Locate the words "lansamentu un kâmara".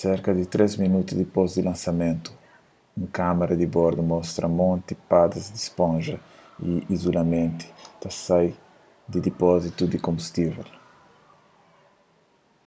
1.68-3.54